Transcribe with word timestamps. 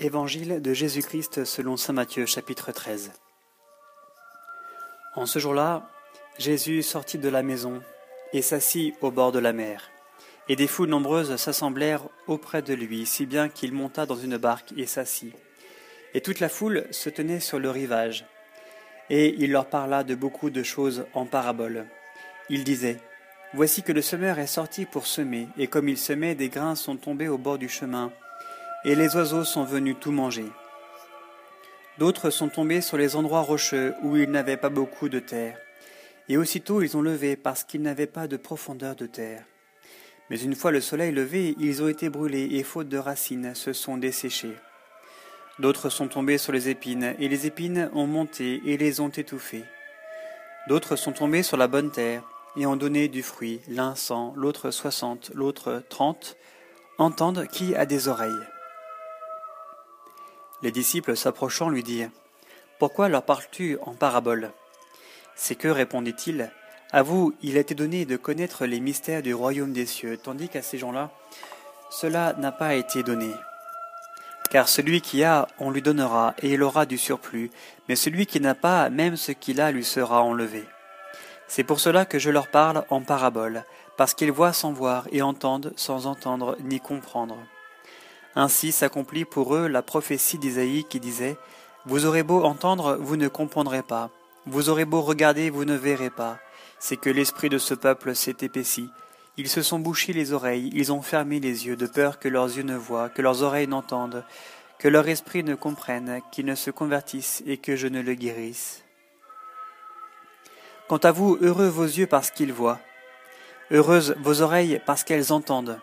Évangile 0.00 0.62
de 0.62 0.72
Jésus-Christ 0.74 1.44
selon 1.44 1.76
Saint 1.76 1.92
Matthieu 1.92 2.24
chapitre 2.24 2.70
13 2.70 3.10
En 5.16 5.26
ce 5.26 5.40
jour-là, 5.40 5.90
Jésus 6.38 6.84
sortit 6.84 7.18
de 7.18 7.28
la 7.28 7.42
maison 7.42 7.82
et 8.32 8.40
s'assit 8.40 8.94
au 9.00 9.10
bord 9.10 9.32
de 9.32 9.40
la 9.40 9.52
mer. 9.52 9.90
Et 10.48 10.54
des 10.54 10.68
foules 10.68 10.88
nombreuses 10.88 11.34
s'assemblèrent 11.34 12.04
auprès 12.28 12.62
de 12.62 12.74
lui, 12.74 13.06
si 13.06 13.26
bien 13.26 13.48
qu'il 13.48 13.72
monta 13.72 14.06
dans 14.06 14.14
une 14.14 14.36
barque 14.36 14.72
et 14.76 14.86
s'assit. 14.86 15.34
Et 16.14 16.20
toute 16.20 16.38
la 16.38 16.48
foule 16.48 16.86
se 16.92 17.10
tenait 17.10 17.40
sur 17.40 17.58
le 17.58 17.68
rivage. 17.68 18.24
Et 19.10 19.34
il 19.38 19.50
leur 19.50 19.66
parla 19.66 20.04
de 20.04 20.14
beaucoup 20.14 20.50
de 20.50 20.62
choses 20.62 21.06
en 21.12 21.26
paraboles. 21.26 21.86
Il 22.50 22.62
disait, 22.62 22.98
Voici 23.52 23.82
que 23.82 23.90
le 23.90 24.02
semeur 24.02 24.38
est 24.38 24.46
sorti 24.46 24.84
pour 24.84 25.08
semer, 25.08 25.48
et 25.58 25.66
comme 25.66 25.88
il 25.88 25.98
semait, 25.98 26.36
des 26.36 26.50
grains 26.50 26.76
sont 26.76 26.96
tombés 26.96 27.26
au 27.26 27.36
bord 27.36 27.58
du 27.58 27.68
chemin 27.68 28.12
et 28.84 28.94
les 28.94 29.16
oiseaux 29.16 29.44
sont 29.44 29.64
venus 29.64 29.96
tout 30.00 30.12
manger. 30.12 30.46
D'autres 31.98 32.30
sont 32.30 32.48
tombés 32.48 32.80
sur 32.80 32.96
les 32.96 33.16
endroits 33.16 33.42
rocheux 33.42 33.94
où 34.02 34.16
il 34.16 34.30
n'avait 34.30 34.56
pas 34.56 34.68
beaucoup 34.68 35.08
de 35.08 35.18
terre, 35.18 35.58
et 36.28 36.36
aussitôt 36.36 36.82
ils 36.82 36.96
ont 36.96 37.02
levé 37.02 37.36
parce 37.36 37.64
qu'ils 37.64 37.82
n'avaient 37.82 38.06
pas 38.06 38.28
de 38.28 38.36
profondeur 38.36 38.94
de 38.94 39.06
terre. 39.06 39.44
Mais 40.30 40.40
une 40.40 40.54
fois 40.54 40.70
le 40.70 40.80
soleil 40.80 41.10
levé, 41.10 41.56
ils 41.58 41.82
ont 41.82 41.88
été 41.88 42.08
brûlés 42.08 42.48
et 42.52 42.62
faute 42.62 42.88
de 42.88 42.98
racines 42.98 43.54
se 43.54 43.72
sont 43.72 43.96
desséchés. 43.96 44.54
D'autres 45.58 45.88
sont 45.88 46.06
tombés 46.06 46.38
sur 46.38 46.52
les 46.52 46.68
épines, 46.68 47.16
et 47.18 47.28
les 47.28 47.46
épines 47.46 47.90
ont 47.92 48.06
monté 48.06 48.62
et 48.64 48.76
les 48.76 49.00
ont 49.00 49.08
étouffés. 49.08 49.64
D'autres 50.68 50.94
sont 50.94 51.12
tombés 51.12 51.42
sur 51.42 51.56
la 51.56 51.66
bonne 51.66 51.90
terre, 51.90 52.22
et 52.56 52.66
ont 52.66 52.76
donné 52.76 53.08
du 53.08 53.22
fruit, 53.22 53.60
l'un 53.68 53.94
cent, 53.94 54.32
l'autre 54.36 54.70
soixante, 54.70 55.30
l'autre 55.34 55.82
trente. 55.88 56.36
Entendent 56.98 57.46
qui 57.46 57.74
a 57.74 57.86
des 57.86 58.08
oreilles. 58.08 58.46
Les 60.62 60.72
disciples 60.72 61.16
s'approchant 61.16 61.68
lui 61.68 61.82
dirent 61.82 62.10
Pourquoi 62.78 63.08
leur 63.08 63.22
parles-tu 63.22 63.78
en 63.82 63.94
parabole? 63.94 64.50
C'est 65.36 65.54
que, 65.54 65.68
répondit-il, 65.68 66.50
à 66.90 67.02
vous 67.02 67.34
il 67.42 67.56
a 67.56 67.60
été 67.60 67.74
donné 67.74 68.06
de 68.06 68.16
connaître 68.16 68.66
les 68.66 68.80
mystères 68.80 69.22
du 69.22 69.34
royaume 69.34 69.72
des 69.72 69.86
cieux, 69.86 70.16
tandis 70.16 70.48
qu'à 70.48 70.62
ces 70.62 70.78
gens-là, 70.78 71.10
cela 71.90 72.34
n'a 72.38 72.50
pas 72.50 72.74
été 72.74 73.02
donné. 73.02 73.30
Car 74.50 74.68
celui 74.68 75.00
qui 75.00 75.22
a, 75.22 75.46
on 75.58 75.70
lui 75.70 75.82
donnera, 75.82 76.34
et 76.42 76.54
il 76.54 76.62
aura 76.62 76.86
du 76.86 76.98
surplus, 76.98 77.50
mais 77.88 77.96
celui 77.96 78.26
qui 78.26 78.40
n'a 78.40 78.54
pas, 78.54 78.88
même 78.90 79.16
ce 79.16 79.32
qu'il 79.32 79.60
a 79.60 79.70
lui 79.70 79.84
sera 79.84 80.22
enlevé. 80.22 80.64
C'est 81.46 81.64
pour 81.64 81.80
cela 81.80 82.04
que 82.04 82.18
je 82.18 82.30
leur 82.30 82.48
parle 82.48 82.84
en 82.90 83.02
parabole, 83.02 83.64
parce 83.96 84.14
qu'ils 84.14 84.32
voient 84.32 84.52
sans 84.52 84.72
voir 84.72 85.06
et 85.12 85.22
entendent 85.22 85.72
sans 85.76 86.06
entendre 86.06 86.56
ni 86.60 86.80
comprendre. 86.80 87.36
Ainsi 88.34 88.72
s'accomplit 88.72 89.24
pour 89.24 89.54
eux 89.54 89.68
la 89.68 89.82
prophétie 89.82 90.38
d'Isaïe 90.38 90.84
qui 90.84 91.00
disait 91.00 91.36
Vous 91.86 92.06
aurez 92.06 92.22
beau 92.22 92.44
entendre, 92.44 92.96
vous 93.00 93.16
ne 93.16 93.28
comprendrez 93.28 93.82
pas. 93.82 94.10
Vous 94.46 94.68
aurez 94.68 94.84
beau 94.84 95.02
regarder, 95.02 95.50
vous 95.50 95.64
ne 95.64 95.74
verrez 95.74 96.10
pas. 96.10 96.38
C'est 96.78 96.96
que 96.96 97.10
l'esprit 97.10 97.48
de 97.48 97.58
ce 97.58 97.74
peuple 97.74 98.14
s'est 98.14 98.36
épaissi. 98.40 98.88
Ils 99.36 99.48
se 99.48 99.62
sont 99.62 99.78
bouchés 99.78 100.12
les 100.12 100.32
oreilles, 100.32 100.70
ils 100.74 100.92
ont 100.92 101.02
fermé 101.02 101.38
les 101.38 101.66
yeux, 101.66 101.76
de 101.76 101.86
peur 101.86 102.18
que 102.18 102.28
leurs 102.28 102.56
yeux 102.56 102.62
ne 102.62 102.76
voient, 102.76 103.08
que 103.08 103.22
leurs 103.22 103.42
oreilles 103.42 103.68
n'entendent, 103.68 104.24
que 104.78 104.88
leur 104.88 105.08
esprit 105.08 105.44
ne 105.44 105.54
comprenne, 105.54 106.20
qu'ils 106.32 106.46
ne 106.46 106.54
se 106.54 106.70
convertissent 106.70 107.42
et 107.46 107.56
que 107.56 107.76
je 107.76 107.86
ne 107.86 108.00
le 108.00 108.14
guérisse. 108.14 108.82
Quant 110.88 110.98
à 110.98 111.12
vous, 111.12 111.38
heureux 111.40 111.68
vos 111.68 111.84
yeux 111.84 112.06
parce 112.06 112.30
qu'ils 112.30 112.52
voient, 112.52 112.80
heureuses 113.70 114.16
vos 114.18 114.40
oreilles 114.40 114.80
parce 114.86 115.04
qu'elles 115.04 115.32
entendent. 115.32 115.78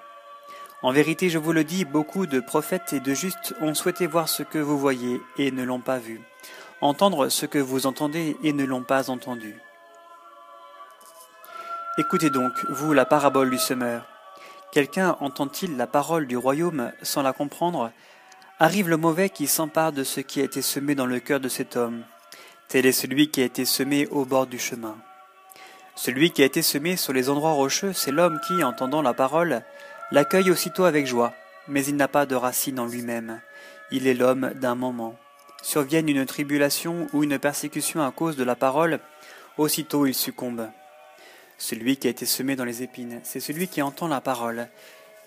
En 0.85 0.91
vérité, 0.91 1.31
je 1.31 1.39
vous 1.39 1.51
le 1.51 1.63
dis, 1.63 1.83
beaucoup 1.83 2.27
de 2.27 2.39
prophètes 2.39 2.93
et 2.93 2.99
de 2.99 3.15
justes 3.15 3.55
ont 3.59 3.73
souhaité 3.73 4.05
voir 4.05 4.29
ce 4.29 4.43
que 4.43 4.59
vous 4.59 4.77
voyez 4.77 5.19
et 5.35 5.49
ne 5.49 5.63
l'ont 5.63 5.79
pas 5.79 5.97
vu, 5.97 6.21
entendre 6.79 7.29
ce 7.29 7.47
que 7.47 7.57
vous 7.57 7.87
entendez 7.87 8.37
et 8.43 8.53
ne 8.53 8.65
l'ont 8.65 8.83
pas 8.83 9.09
entendu. 9.09 9.55
Écoutez 11.97 12.29
donc, 12.29 12.51
vous, 12.69 12.93
la 12.93 13.05
parabole 13.05 13.49
du 13.49 13.57
semeur. 13.57 14.05
Quelqu'un 14.71 15.17
entend-il 15.21 15.75
la 15.75 15.87
parole 15.87 16.27
du 16.27 16.37
royaume 16.37 16.91
sans 17.01 17.23
la 17.23 17.33
comprendre? 17.33 17.91
Arrive 18.59 18.87
le 18.87 18.97
mauvais 18.97 19.31
qui 19.31 19.47
s'empare 19.47 19.91
de 19.91 20.03
ce 20.03 20.19
qui 20.19 20.39
a 20.39 20.43
été 20.43 20.61
semé 20.61 20.93
dans 20.93 21.07
le 21.07 21.19
cœur 21.19 21.39
de 21.39 21.49
cet 21.49 21.77
homme. 21.77 22.03
Tel 22.67 22.85
est 22.85 22.91
celui 22.91 23.31
qui 23.31 23.41
a 23.41 23.45
été 23.45 23.65
semé 23.65 24.05
au 24.09 24.23
bord 24.23 24.45
du 24.45 24.59
chemin. 24.59 24.95
Celui 25.95 26.29
qui 26.29 26.43
a 26.43 26.45
été 26.45 26.61
semé 26.61 26.95
sur 26.95 27.11
les 27.11 27.31
endroits 27.31 27.53
rocheux, 27.53 27.91
c'est 27.91 28.11
l'homme 28.11 28.39
qui, 28.45 28.63
entendant 28.63 29.01
la 29.01 29.15
parole, 29.15 29.63
l'accueille 30.11 30.51
aussitôt 30.51 30.83
avec 30.83 31.07
joie, 31.07 31.33
mais 31.67 31.85
il 31.85 31.95
n'a 31.95 32.07
pas 32.07 32.25
de 32.25 32.35
racine 32.35 32.79
en 32.79 32.85
lui-même. 32.85 33.41
Il 33.91 34.07
est 34.07 34.13
l'homme 34.13 34.51
d'un 34.55 34.75
moment. 34.75 35.15
Survienne 35.61 36.09
une 36.09 36.25
tribulation 36.25 37.07
ou 37.13 37.23
une 37.23 37.39
persécution 37.39 38.05
à 38.05 38.11
cause 38.11 38.35
de 38.35 38.43
la 38.43 38.55
parole, 38.55 38.99
aussitôt 39.57 40.05
il 40.05 40.13
succombe. 40.13 40.69
Celui 41.57 41.97
qui 41.97 42.07
a 42.07 42.11
été 42.11 42.25
semé 42.25 42.55
dans 42.55 42.65
les 42.65 42.83
épines, 42.83 43.19
c'est 43.23 43.39
celui 43.39 43.67
qui 43.67 43.81
entend 43.81 44.07
la 44.07 44.21
parole. 44.21 44.67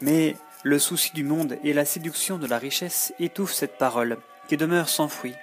Mais 0.01 0.37
le 0.63 0.79
souci 0.79 1.13
du 1.13 1.25
monde 1.25 1.59
et 1.65 1.73
la 1.73 1.85
séduction 1.85 2.39
de 2.39 2.47
la 2.47 2.59
richesse 2.59 3.13
étouffent 3.19 3.55
cette 3.55 3.79
parole, 3.79 4.19
qui 4.49 4.57
demeure 4.57 4.89
sans 4.89 5.09
fruit. 5.09 5.35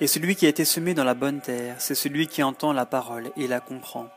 Et 0.00 0.06
celui 0.06 0.36
qui 0.36 0.46
a 0.46 0.48
été 0.48 0.64
semé 0.64 0.94
dans 0.94 1.04
la 1.04 1.14
bonne 1.14 1.40
terre, 1.40 1.76
c'est 1.78 1.94
celui 1.94 2.26
qui 2.26 2.42
entend 2.42 2.72
la 2.72 2.86
parole 2.86 3.30
et 3.36 3.48
la 3.48 3.60
comprend. 3.60 4.08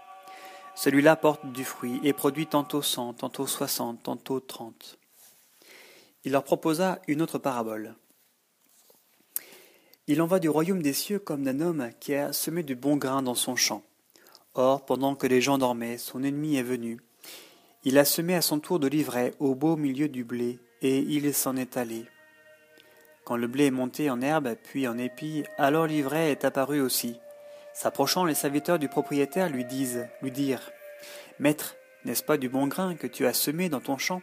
Celui-là 0.75 1.15
porte 1.15 1.45
du 1.51 1.63
fruit 1.63 1.99
et 2.03 2.13
produit 2.13 2.47
tantôt 2.47 2.81
cent, 2.81 3.13
tantôt 3.13 3.47
soixante, 3.47 4.03
tantôt 4.03 4.39
trente. 4.39 4.97
Il 6.23 6.31
leur 6.31 6.43
proposa 6.43 6.99
une 7.07 7.21
autre 7.21 7.37
parabole. 7.37 7.95
Il 10.07 10.21
en 10.21 10.25
va 10.25 10.39
du 10.39 10.49
royaume 10.49 10.81
des 10.81 10.93
cieux 10.93 11.19
comme 11.19 11.43
d'un 11.43 11.61
homme 11.61 11.89
qui 11.99 12.13
a 12.13 12.33
semé 12.33 12.63
du 12.63 12.75
bon 12.75 12.97
grain 12.97 13.21
dans 13.21 13.35
son 13.35 13.55
champ. 13.55 13.83
Or, 14.55 14.85
pendant 14.85 15.15
que 15.15 15.27
les 15.27 15.41
gens 15.41 15.57
dormaient, 15.57 15.97
son 15.97 16.23
ennemi 16.23 16.57
est 16.57 16.63
venu. 16.63 16.99
Il 17.85 17.97
a 17.97 18.05
semé 18.05 18.35
à 18.35 18.41
son 18.41 18.59
tour 18.59 18.79
de 18.79 18.87
l'ivraie 18.87 19.33
au 19.39 19.55
beau 19.55 19.75
milieu 19.75 20.07
du 20.07 20.23
blé, 20.23 20.59
et 20.81 20.99
il 20.99 21.33
s'en 21.33 21.55
est 21.55 21.77
allé. 21.77 22.05
Quand 23.25 23.37
le 23.37 23.47
blé 23.47 23.67
est 23.67 23.71
monté 23.71 24.09
en 24.09 24.21
herbe, 24.21 24.55
puis 24.63 24.87
en 24.87 24.97
épi, 24.97 25.43
alors 25.57 25.87
l'ivraie 25.87 26.31
est 26.31 26.45
apparu 26.45 26.81
aussi. 26.81 27.17
S'approchant, 27.73 28.25
les 28.25 28.35
serviteurs 28.35 28.79
du 28.79 28.87
propriétaire 28.87 29.49
lui 29.49 29.65
disent, 29.65 30.07
lui 30.21 30.31
dirent 30.31 30.71
Maître, 31.39 31.75
n'est-ce 32.05 32.23
pas 32.23 32.37
du 32.37 32.49
bon 32.49 32.67
grain 32.67 32.95
que 32.95 33.07
tu 33.07 33.25
as 33.25 33.33
semé 33.33 33.69
dans 33.69 33.79
ton 33.79 33.97
champ? 33.97 34.21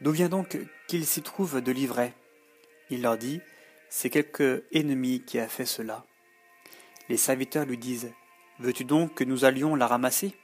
D'où 0.00 0.12
vient 0.12 0.28
donc 0.28 0.58
qu'il 0.86 1.04
s'y 1.04 1.22
trouve 1.22 1.60
de 1.60 1.72
l'ivraie? 1.72 2.14
Il 2.90 3.02
leur 3.02 3.16
dit 3.16 3.40
C'est 3.88 4.10
quelque 4.10 4.64
ennemi 4.72 5.22
qui 5.22 5.38
a 5.38 5.48
fait 5.48 5.66
cela. 5.66 6.04
Les 7.08 7.16
serviteurs 7.16 7.66
lui 7.66 7.78
disent 7.78 8.12
Veux-tu 8.60 8.84
donc 8.84 9.14
que 9.14 9.24
nous 9.24 9.44
allions 9.44 9.74
la 9.74 9.86
ramasser? 9.86 10.34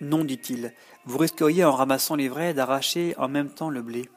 Non, 0.00 0.24
dit-il, 0.24 0.74
vous 1.04 1.18
risqueriez 1.18 1.64
en 1.64 1.72
ramassant 1.72 2.16
l'ivraie 2.16 2.54
d'arracher 2.54 3.14
en 3.18 3.28
même 3.28 3.50
temps 3.50 3.70
le 3.70 3.82
blé. 3.82 4.08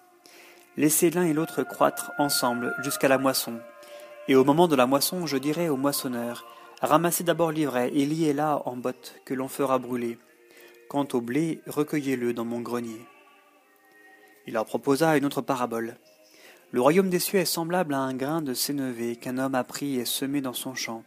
Laissez 0.77 1.11
l'un 1.11 1.25
et 1.25 1.33
l'autre 1.33 1.61
croître 1.61 2.11
ensemble 2.17 2.75
jusqu'à 2.83 3.07
la 3.07 3.19
moisson. 3.19 3.59
Et 4.27 4.35
au 4.35 4.43
moment 4.43 4.67
de 4.67 4.75
la 4.75 4.87
moisson, 4.87 5.27
je 5.27 5.37
dirai 5.37 5.69
au 5.69 5.77
moissonneur 5.77 6.45
Ramassez 6.81 7.23
d'abord 7.23 7.51
l'ivraie 7.51 7.91
et 7.93 8.05
liez-la 8.05 8.61
en 8.67 8.75
bottes 8.75 9.15
que 9.25 9.33
l'on 9.33 9.47
fera 9.47 9.79
brûler. 9.79 10.17
Quant 10.89 11.07
au 11.13 11.21
blé, 11.21 11.61
recueillez-le 11.67 12.33
dans 12.33 12.45
mon 12.45 12.61
grenier. 12.61 13.01
Il 14.45 14.53
leur 14.53 14.65
proposa 14.65 15.17
une 15.17 15.25
autre 15.25 15.41
parabole. 15.41 15.97
Le 16.71 16.81
royaume 16.81 17.09
des 17.09 17.19
cieux 17.19 17.39
est 17.39 17.45
semblable 17.45 17.93
à 17.93 17.99
un 17.99 18.13
grain 18.13 18.41
de 18.41 18.53
sénévé 18.53 19.15
qu'un 19.15 19.37
homme 19.37 19.55
a 19.55 19.63
pris 19.63 19.97
et 19.97 20.05
semé 20.05 20.41
dans 20.41 20.53
son 20.53 20.75
champ. 20.75 21.03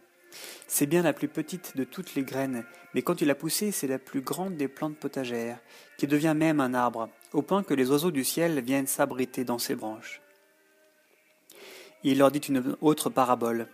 C'est 0.67 0.85
bien 0.85 1.01
la 1.01 1.13
plus 1.13 1.27
petite 1.27 1.77
de 1.77 1.83
toutes 1.83 2.15
les 2.15 2.23
graines, 2.23 2.65
mais 2.93 3.01
quand 3.01 3.21
il 3.21 3.29
a 3.29 3.35
poussé, 3.35 3.71
c'est 3.71 3.87
la 3.87 3.99
plus 3.99 4.21
grande 4.21 4.57
des 4.57 4.67
plantes 4.67 4.97
potagères, 4.97 5.59
qui 5.97 6.07
devient 6.07 6.35
même 6.35 6.59
un 6.59 6.73
arbre, 6.73 7.09
au 7.33 7.41
point 7.41 7.63
que 7.63 7.73
les 7.73 7.89
oiseaux 7.89 8.11
du 8.11 8.23
ciel 8.23 8.61
viennent 8.61 8.87
s'abriter 8.87 9.43
dans 9.43 9.59
ses 9.59 9.75
branches. 9.75 10.21
Il 12.03 12.17
leur 12.19 12.31
dit 12.31 12.39
une 12.39 12.75
autre 12.81 13.09
parabole. 13.09 13.67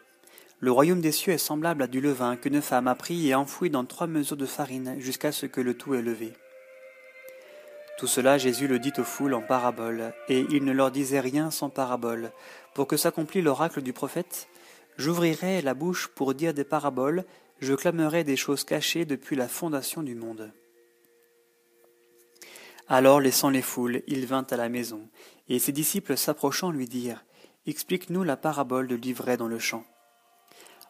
Le 0.62 0.72
royaume 0.72 1.02
des 1.02 1.12
cieux 1.12 1.34
est 1.34 1.38
semblable 1.38 1.84
à 1.84 1.88
du 1.88 2.00
levain 2.00 2.38
qu'une 2.38 2.62
femme 2.62 2.88
a 2.88 2.96
pris 2.96 3.28
et 3.28 3.36
enfoui 3.36 3.70
dans 3.70 3.86
trois 3.86 4.08
mesures 4.08 4.38
de 4.38 4.46
farine 4.46 4.96
jusqu'à 5.00 5.32
ce 5.32 5.46
que 5.46 5.62
le 5.62 5.74
tout 5.74 5.96
est 5.96 6.02
levé. 6.02 6.34
Tout 7.98 8.08
cela 8.08 8.38
Jésus 8.38 8.68
le 8.68 8.80
dit 8.80 8.94
aux 8.98 9.04
foules 9.04 9.34
en 9.34 9.42
parabole, 9.42 10.14
et 10.28 10.46
il 10.50 10.66
ne 10.66 10.74
leur 10.74 10.92
disait 10.92 11.20
rien 11.20 11.52
sans 11.52 11.70
parabole, 11.70 12.32
pour 12.74 12.88
que 12.88 12.98
s'accomplît 12.98 13.42
l'oracle 13.42 13.82
du 13.82 13.94
prophète. 13.94 14.48
J'ouvrirai 14.98 15.62
la 15.62 15.74
bouche 15.74 16.08
pour 16.08 16.34
dire 16.34 16.54
des 16.54 16.64
paraboles, 16.66 17.26
je 17.60 17.74
clamerai 17.74 18.24
des 18.24 18.36
choses 18.36 18.66
cachées 18.66 19.06
depuis 19.06 19.36
la 19.36 19.48
fondation 19.48 20.04
du 20.04 20.16
monde. 20.16 20.52
Alors, 22.88 23.20
laissant 23.20 23.50
les 23.50 23.62
foules, 23.62 24.04
il 24.08 24.26
vint 24.26 24.46
à 24.50 24.58
la 24.58 24.70
maison, 24.70 25.10
et 25.48 25.58
ses 25.58 25.72
disciples 25.72 26.18
s'approchant 26.18 26.72
lui 26.72 26.88
dirent 26.88 27.24
Explique-nous 27.66 28.24
la 28.24 28.38
parabole 28.38 28.88
de 28.88 28.96
l'ivraie 28.96 29.38
dans 29.38 29.48
le 29.48 29.58
champ. 29.58 29.86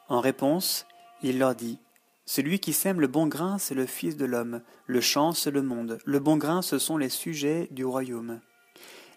En 0.08 0.20
réponse, 0.20 0.86
il 1.24 1.40
leur 1.40 1.56
dit 1.56 1.80
Celui 2.26 2.60
qui 2.60 2.74
sème 2.74 3.02
le 3.02 3.08
bon 3.08 3.26
grain, 3.26 3.58
c'est 3.58 3.74
le 3.74 3.88
Fils 3.88 4.18
de 4.18 4.26
l'homme, 4.26 4.62
le 4.86 5.02
champ, 5.02 5.32
c'est 5.32 5.52
le 5.52 5.64
monde, 5.64 5.98
le 6.06 6.20
bon 6.20 6.38
grain, 6.38 6.62
ce 6.62 6.78
sont 6.78 6.98
les 6.98 7.10
sujets 7.10 7.68
du 7.72 7.86
royaume. 7.86 8.40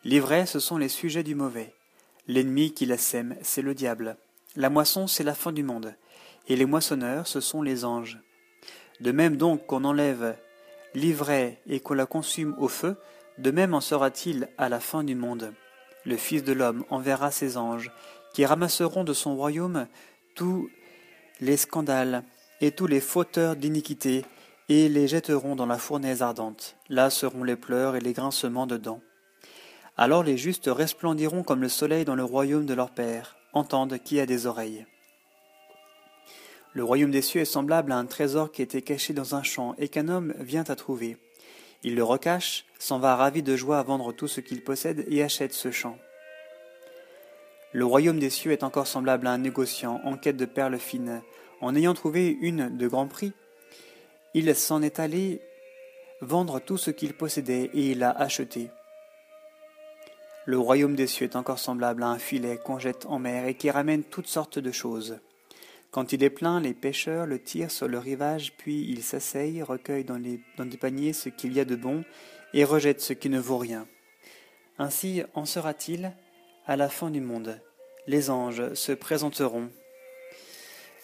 L'ivraie, 0.05 0.46
ce 0.46 0.61
sont 0.61 0.79
les 0.79 0.88
sujets 0.88 1.23
du 1.23 1.35
mauvais. 1.35 1.75
L'ennemi 2.26 2.73
qui 2.73 2.87
la 2.87 2.96
sème, 2.96 3.37
c'est 3.43 3.62
le 3.62 3.75
diable. 3.75 4.17
La 4.56 4.70
moisson, 4.70 5.06
c'est 5.06 5.25
la 5.25 5.35
fin 5.35 5.52
du 5.52 5.62
monde. 5.62 5.94
Et 6.46 6.56
les 6.56 6.64
moissonneurs, 6.64 7.26
ce 7.26 7.40
sont 7.40 7.61
les 7.61 7.85
anges. 7.85 8.19
De 9.00 9.12
même 9.12 9.37
donc 9.37 9.67
qu'on 9.67 9.85
enlève 9.85 10.37
l'ivraie 10.94 11.61
et 11.67 11.81
qu'on 11.81 11.94
la 11.94 12.06
consume 12.06 12.55
au 12.58 12.69
feu, 12.69 12.96
de 13.37 13.50
même 13.50 13.75
en 13.75 13.82
sera-t-il 13.82 14.49
à 14.56 14.70
la 14.70 14.81
fin 14.81 15.05
du 15.05 15.14
monde. 15.14 15.52
Le 16.05 16.17
Fils 16.17 16.44
de 16.44 16.52
l'homme 16.52 16.85
enverra 16.88 17.31
ses 17.31 17.58
anges, 17.58 17.93
qui 18.32 18.46
ramasseront 18.46 19.05
de 19.05 19.12
son 19.12 19.37
royaume 19.37 19.87
tous 20.38 20.70
les 21.40 21.56
scandales 21.56 22.23
et 22.61 22.70
tous 22.70 22.87
les 22.87 23.00
fauteurs 23.00 23.56
d'iniquité, 23.56 24.25
et 24.69 24.88
les 24.88 25.08
jetteront 25.08 25.56
dans 25.56 25.67
la 25.67 25.79
fournaise 25.79 26.23
ardente. 26.23 26.76
Là 26.88 27.11
seront 27.11 27.43
les 27.43 27.56
pleurs 27.56 27.96
et 27.96 28.00
les 28.00 28.12
grincements 28.12 28.69
de 28.69 28.76
dents. 28.76 29.00
Alors 29.96 30.23
les 30.23 30.37
justes 30.37 30.70
resplendiront 30.73 31.43
comme 31.43 31.61
le 31.61 31.69
soleil 31.69 32.05
dans 32.05 32.14
le 32.14 32.23
royaume 32.23 32.67
de 32.67 32.75
leur 32.75 32.90
Père. 32.90 33.37
Entendent 33.52 33.99
qui 33.99 34.20
a 34.20 34.26
des 34.26 34.46
oreilles. 34.46 34.87
Le 36.73 36.85
royaume 36.85 37.11
des 37.11 37.23
cieux 37.23 37.40
est 37.40 37.44
semblable 37.44 37.90
à 37.90 37.96
un 37.96 38.06
trésor 38.06 38.52
qui 38.52 38.62
était 38.62 38.82
caché 38.82 39.14
dans 39.14 39.35
un 39.35 39.43
champ 39.43 39.75
et 39.79 39.88
qu'un 39.88 40.06
homme 40.06 40.35
vient 40.38 40.64
à 40.69 40.76
trouver. 40.76 41.17
Il 41.82 41.96
le 41.96 42.05
recache, 42.05 42.64
s'en 42.79 43.00
va 43.00 43.17
ravi 43.17 43.43
de 43.43 43.56
joie 43.56 43.81
à 43.81 43.82
vendre 43.82 44.12
tout 44.12 44.29
ce 44.29 44.40
qu'il 44.40 44.62
possède 44.62 45.05
et 45.08 45.25
achète 45.25 45.55
ce 45.55 45.73
champ. 45.73 45.99
Le 47.73 47.85
royaume 47.85 48.19
des 48.19 48.31
cieux 48.31 48.53
est 48.53 48.65
encore 48.65 48.87
semblable 48.87 49.26
à 49.26 49.32
un 49.32 49.38
négociant 49.38 50.00
en 50.05 50.17
quête 50.17 50.38
de 50.38 50.47
perles 50.47 50.79
fines. 50.79 51.23
En 51.61 51.75
ayant 51.75 51.93
trouvé 51.93 52.38
une 52.41 52.76
de 52.76 52.88
grand 52.88 53.09
prix, 53.09 53.32
il 54.32 54.55
s'en 54.55 54.81
est 54.81 55.00
allé 55.00 55.43
vendre 56.20 56.61
tout 56.61 56.79
ce 56.79 56.91
qu'il 56.91 57.12
possédait 57.12 57.70
et 57.75 57.91
il 57.91 57.99
l'a 57.99 58.11
acheté. 58.11 58.70
Le 60.47 60.59
royaume 60.59 60.97
des 60.97 61.06
cieux 61.06 61.25
est 61.25 61.37
encore 61.37 61.59
semblable 61.59 62.03
à 62.03 62.09
un 62.09 62.19
filet 62.19 62.56
qu'on 62.56 62.79
jette 62.79 63.05
en 63.05 63.19
mer 63.19 63.47
et 63.47 63.55
qui 63.55 63.71
ramène 63.71 64.03
toutes 64.03 64.29
sortes 64.29 64.59
de 64.59 64.73
choses. 64.73 65.19
Quand 65.91 66.12
il 66.12 66.23
est 66.23 66.31
plein, 66.31 66.61
les 66.61 66.75
pêcheurs 66.75 67.26
le 67.26 67.38
tirent 67.38 67.71
sur 67.71 67.88
le 67.88 67.99
rivage, 67.99 68.55
puis 68.56 68.87
ils 68.88 69.03
s'asseyent, 69.03 69.62
recueillent 69.62 70.05
dans, 70.05 70.23
dans 70.56 70.64
des 70.64 70.76
paniers 70.79 71.12
ce 71.12 71.29
qu'il 71.29 71.53
y 71.53 71.61
a 71.61 71.67
de 71.67 71.76
bon 71.76 72.03
et 72.55 72.64
rejettent 72.64 73.03
ce 73.03 73.12
qui 73.12 73.29
ne 73.29 73.38
vaut 73.38 73.59
rien. 73.59 73.87
Ainsi 74.79 75.23
en 75.35 75.44
sera-t-il 75.44 76.14
à 76.69 76.76
la 76.76 76.91
fin 76.91 77.11
du 77.11 77.20
monde. 77.20 77.59
Les 78.06 78.31
anges 78.31 78.75
se 78.75 78.93
présenteront 78.93 79.70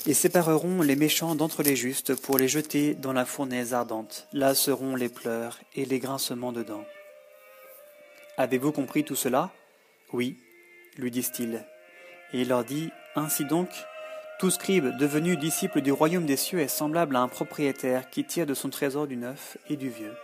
et 0.07 0.13
sépareront 0.13 0.83
les 0.83 0.95
méchants 0.95 1.35
d'entre 1.35 1.63
les 1.63 1.75
justes 1.75 2.15
pour 2.15 2.37
les 2.37 2.49
jeter 2.49 2.95
dans 2.95 3.15
la 3.15 3.25
fournaise 3.25 3.73
ardente. 3.73 4.29
Là 4.35 4.55
seront 4.55 4.95
les 4.95 5.09
pleurs 5.09 5.59
et 5.75 5.87
les 5.87 5.99
grincements 5.99 6.53
de 6.53 6.63
dents. 6.63 6.85
Avez-vous 8.37 8.73
compris 8.73 9.05
tout 9.05 9.15
cela? 9.15 9.53
Oui, 10.13 10.37
lui 10.99 11.11
disent-ils. 11.11 11.65
Et 12.35 12.43
il 12.43 12.49
leur 12.49 12.65
dit 12.65 12.91
Ainsi 13.17 13.47
donc, 13.47 13.69
tout 14.39 14.51
scribe 14.51 14.97
devenu 14.99 15.37
disciple 15.37 15.81
du 15.81 15.93
royaume 15.93 16.27
des 16.27 16.37
cieux 16.37 16.61
est 16.61 16.69
semblable 16.69 17.17
à 17.17 17.21
un 17.21 17.29
propriétaire 17.29 18.11
qui 18.11 18.25
tire 18.25 18.47
de 18.47 18.55
son 18.55 18.69
trésor 18.69 19.07
du 19.07 19.17
neuf 19.17 19.57
et 19.71 19.77
du 19.77 19.89
vieux. 19.89 20.15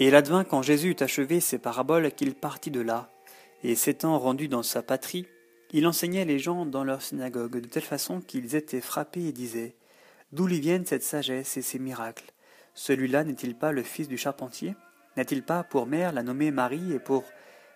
Et 0.00 0.08
il 0.08 0.14
advint 0.14 0.44
quand 0.44 0.62
Jésus 0.62 0.92
eut 0.92 1.02
achevé 1.02 1.40
ses 1.40 1.58
paraboles 1.58 2.10
qu'il 2.12 2.34
partit 2.34 2.70
de 2.70 2.80
là, 2.80 3.10
et 3.62 3.74
s'étant 3.74 4.18
rendu 4.18 4.48
dans 4.48 4.62
sa 4.62 4.82
patrie, 4.82 5.26
il 5.72 5.86
enseignait 5.86 6.24
les 6.24 6.38
gens 6.38 6.64
dans 6.64 6.84
leur 6.84 7.02
synagogue 7.02 7.60
de 7.60 7.68
telle 7.68 7.82
façon 7.82 8.22
qu'ils 8.22 8.56
étaient 8.56 8.80
frappés 8.80 9.26
et 9.26 9.32
disaient 9.32 9.74
D'où 10.32 10.46
lui 10.46 10.58
viennent 10.58 10.86
cette 10.86 11.02
sagesse 11.02 11.58
et 11.58 11.62
ces 11.62 11.78
miracles? 11.78 12.32
Celui-là 12.72 13.24
n'est-il 13.24 13.54
pas 13.54 13.72
le 13.72 13.82
fils 13.82 14.08
du 14.08 14.16
charpentier? 14.16 14.74
N'a-t-il 15.18 15.42
pas 15.42 15.64
pour 15.64 15.86
mère 15.86 16.12
la 16.12 16.22
nommée 16.22 16.50
Marie 16.50 16.94
et 16.94 16.98
pour 16.98 17.24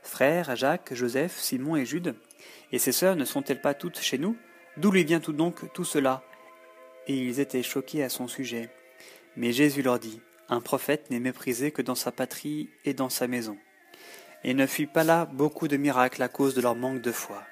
frères 0.02 0.56
Jacques, 0.56 0.94
Joseph, 0.94 1.38
Simon 1.38 1.76
et 1.76 1.84
Jude? 1.84 2.14
Et 2.72 2.78
ses 2.78 2.92
sœurs 2.92 3.16
ne 3.16 3.26
sont-elles 3.26 3.60
pas 3.60 3.74
toutes 3.74 3.98
chez 3.98 4.16
nous? 4.16 4.34
D'où 4.78 4.90
lui 4.90 5.04
vient 5.04 5.20
tout 5.20 5.34
donc 5.34 5.70
tout 5.74 5.84
cela? 5.84 6.22
Et 7.06 7.18
ils 7.18 7.38
étaient 7.38 7.62
choqués 7.62 8.02
à 8.02 8.08
son 8.08 8.28
sujet. 8.28 8.70
Mais 9.36 9.52
Jésus 9.52 9.82
leur 9.82 9.98
dit 9.98 10.22
Un 10.54 10.60
prophète 10.60 11.10
n'est 11.10 11.18
méprisé 11.18 11.72
que 11.72 11.82
dans 11.82 11.96
sa 11.96 12.12
patrie 12.12 12.70
et 12.84 12.94
dans 12.94 13.08
sa 13.08 13.26
maison. 13.26 13.58
Et 14.44 14.54
ne 14.54 14.66
fit 14.66 14.86
pas 14.86 15.02
là 15.02 15.26
beaucoup 15.26 15.66
de 15.66 15.76
miracles 15.76 16.22
à 16.22 16.28
cause 16.28 16.54
de 16.54 16.60
leur 16.60 16.76
manque 16.76 17.02
de 17.02 17.10
foi. 17.10 17.42